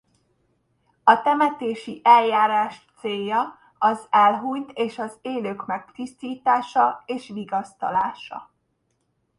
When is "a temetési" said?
1.03-2.01